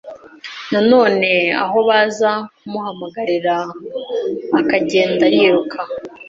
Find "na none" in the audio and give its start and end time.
0.71-1.29